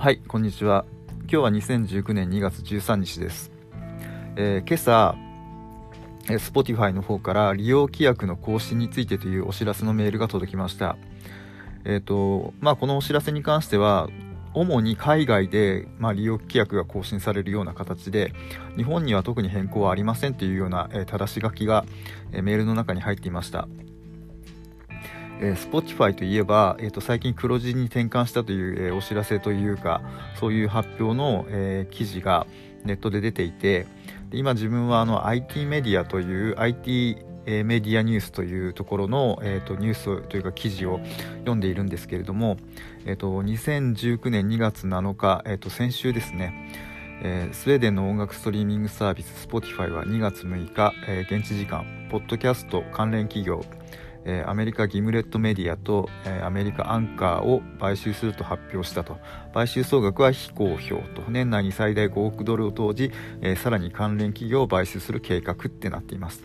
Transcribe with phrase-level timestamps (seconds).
[0.00, 0.84] はいこんにちは。
[1.22, 3.50] 今日は2019年2月13日です、
[4.36, 5.16] えー、今朝
[6.30, 10.96] え Spotify の方から利用規約の更新についてというお知らせのメールが届きました。
[11.84, 14.08] えっ、ー、とまあこのお知らせに関しては
[14.54, 18.32] 主に海外で、まあ、利用規約が更新されるような形で
[18.76, 21.84] 日本には特に変更はありませんというような、えー、正し書きが、
[22.30, 23.66] え、メールの中に入っていました。
[25.40, 30.02] えー、Spotify といえば、えーと、最近黒字に転換したという、えー、お知らせというか
[30.38, 32.46] そういう発表の、えー、記事が
[32.84, 33.86] ネットで出ていて
[34.32, 37.24] 今自分はあの IT メディアという IT
[37.64, 41.00] メディアニュースというところの、えーと、ニュースというか記事を
[41.38, 42.58] 読んでいるんですけれども、
[43.06, 46.70] えーと、2019年2月7日、えーと、先週ですね、
[47.22, 53.64] えー、スウェーデンの音楽ストリーミングサービス Spotify は2月6日、えー、現地時間ポッドキャスト関連企業
[54.30, 59.16] え、アメリカギムレットメディアと、え、アメリカアンカーを買収すると発表したと。
[59.54, 61.22] 買収総額は非公表と。
[61.28, 66.42] 年内に最大5億ドルを投じ、え、さらに関連企業を買収する計画ってなっています、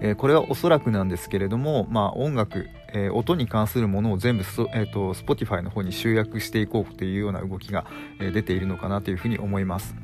[0.00, 7.86] えこれはおそらくなんですけれども、まあ、音楽、え音に関するものを全部ス,、えーと、Spotify の方に集約していこうというような動きが、
[8.18, 9.94] え出ているのかなというふうに思います。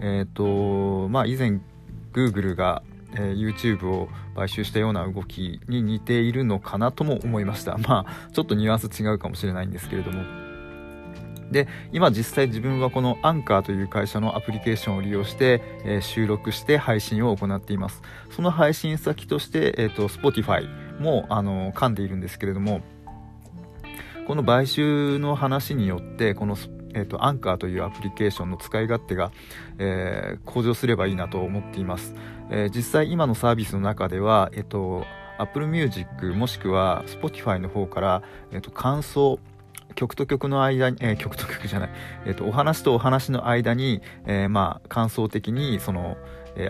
[0.00, 1.60] えっ、とまあ以前
[2.12, 2.82] Google が
[3.14, 7.78] えー、YouTube を買収したような動きに似ているのかなとも思いました。
[7.86, 10.22] まあちょっとニュアンス違うかもしれないんですけれども。
[11.50, 18.02] で今実際自分はこのアンカーという会社のアプリケーションを利用して、えー、収録して配信を行っています。
[18.30, 20.68] その配信先として、えーと、Spotify
[21.00, 22.82] もあの噛んでいるんですけれども
[24.26, 29.30] この買収の話によってこの Spotify えーと、アンカーというアプリケーションの使い勝手が、
[29.78, 32.14] えー、向上すればいいなと思っています、
[32.50, 35.04] えー、実際今のサービスの中では、えーと、
[35.38, 39.38] Apple Music もしくは Spotify の方から、えーと、感想
[39.94, 41.90] 曲と曲の間に、えー、曲と曲じゃない、
[42.26, 46.16] えー、とお話とお話の間に、えー、まあ感想的にその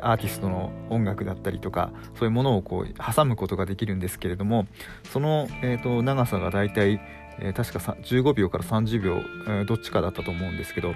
[0.02, 4.66] アーティストの音楽だったりとかそういうものをこう挟むことができるんですけれども
[5.12, 7.00] その、えーと長さがだいたい
[7.40, 10.94] えー、確か15秒から30秒、えー、どっちかだったと思うんですけど、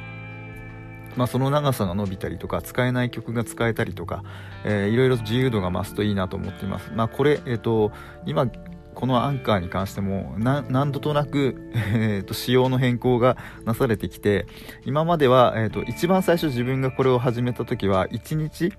[1.16, 4.22] まあ、その長さが伸びたりとか使えない曲が使えたりとか、
[4.64, 6.90] えー、いろいろ自由度が増すといいなと思っています。
[6.94, 7.92] まあ、これ、えーと、
[8.26, 8.46] 今
[8.94, 14.46] このアンカーに関しても何度となく、えーと、仕様の変更がなされてきて
[14.84, 18.72] 今までは、えーと、一番最初自分がこれを始めた時は1日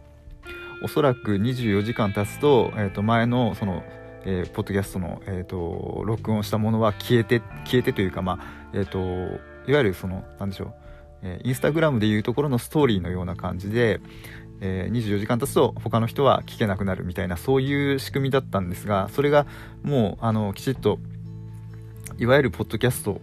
[0.83, 3.83] おそらく24時間経つと,、えー、と前のその
[4.25, 8.39] えー、ポッドキャストの、えーと、録音したものは消えて消えてというか、まあ
[8.73, 8.99] えーと、
[9.69, 10.73] いわゆるその何でしょう、
[11.23, 13.99] えー、インスタグラムでいうところのストーリーのような感じで、
[14.61, 19.45] えー、24時間経つと他の人は聞けなくなるみたいなそういう仕組みだったんですがそれが
[19.83, 20.99] もうあのきちっと
[22.17, 23.19] いわゆるポッドキャスト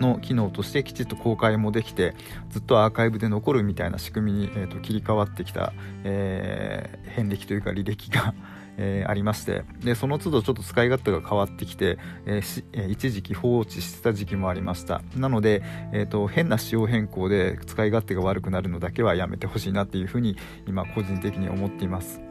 [0.00, 2.14] の機能としてきちっと公開もできて
[2.48, 5.74] ずっとアーカイブで残るみたいな仕組みに、えーと切り替わってきた、
[6.04, 8.34] えー、遍歴というか履歴が
[8.82, 15.02] えー、ありましてでその都度ちょっと使い勝手が変わってきて、えーえー、一時期放置してた時期もありました。
[15.14, 20.36] なので、えーと、変な仕様変更で使い勝手が悪くなるのだけはやめてほしいなっていうふうに
[20.66, 22.22] 今個人的に思っています。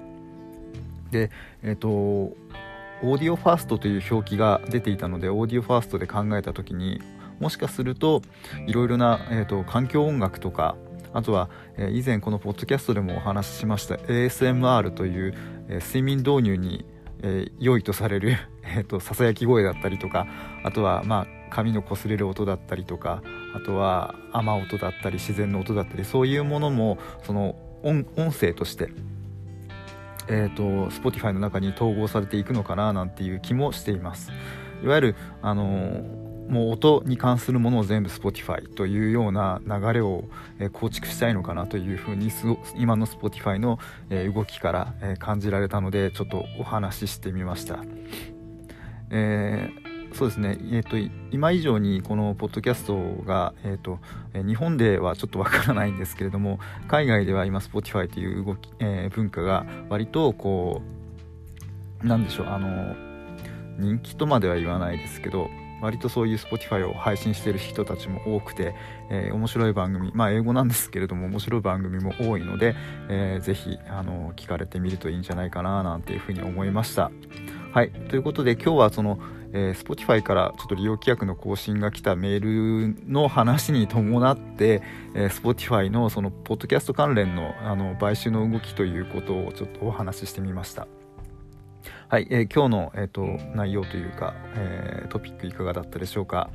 [1.11, 1.29] で
[1.61, 6.99] えっ、ー、とオーディオファーストという表記が出ていたのでオーディオファーストで考えた時に
[7.39, 8.21] もしかすると
[8.65, 10.75] いろいろな、えーと環境音楽とか
[11.13, 15.33] あとは、え、以前このポッドキャストでもお話ししました ASMR という、
[15.67, 16.85] え、睡眠導入に、
[17.21, 18.37] え、良いとされる
[18.77, 20.27] えとささやき声だったりとか
[20.63, 23.23] あとはまあ髪の擦れる音だったりとか
[23.55, 28.89] あとは雨音だったり自然の音だったりそういうものもその音声として
[30.31, 34.31] えーと、Spotify の中に統合されていくのかななんていう気もしています。
[34.83, 40.25] いわゆるあのーもう音に関するものを全部 Spotify というような流れを、
[40.73, 42.29] 構築したいのかなというふうに
[42.75, 43.79] 今の Spotify の、
[44.33, 47.79] 動きから、感じられたのでちょっとお話ししてみました。
[49.11, 50.97] えーそうですね、えーと、
[51.31, 53.99] 今以上にこのポッドキャストが、えーと、
[54.33, 60.81] え日本ではちょっとわからないんですけれども海外では今 Spotify という動き、えー、文化が割とこ
[62.03, 62.95] うなんでしょうあの
[63.77, 65.47] 人気とまでは言わないですけど
[65.81, 68.75] 割とそういう Spotify を配信してる人たちも多くて、
[69.09, 72.75] えー、面白い番組まあ英語なんですけれども面白い番組も多いので、
[73.09, 77.11] えー、ぜひあの聞かれてみるといいんじゃないかななんていうふうに思いました
[77.71, 79.19] はいということで今日はその
[79.51, 84.81] えー、Spotify からちょっと利用規約の更新が来たメールの話に伴って、
[85.15, 90.87] えー、Spotify のそのポッドキャスト関連のあの買収の動きということをちょっとお話ししてみました。
[92.09, 93.21] はい、えー、今日の、えーと、
[93.55, 96.49] 内容というか、えー、トピックいかがだったでしょうか、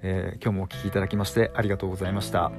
[0.00, 2.52] えー、今日もお聴きいただきましてありがとうございました。